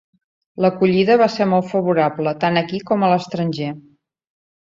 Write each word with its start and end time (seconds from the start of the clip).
L'acollida 0.63 1.17
va 1.21 1.27
ser 1.33 1.45
molt 1.51 1.69
favorable 1.73 2.33
tant 2.45 2.57
aquí 2.63 2.79
com 2.93 3.05
a 3.05 3.11
l'estranger. 3.13 3.69